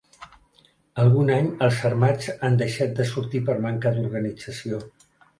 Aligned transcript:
Algun 1.01 1.27
any 1.33 1.49
els 1.65 1.81
Armats 1.89 2.31
han 2.47 2.57
deixat 2.61 2.95
de 3.01 3.05
sortir 3.09 3.41
per 3.49 3.57
manca 3.67 3.91
d'organització. 3.99 4.81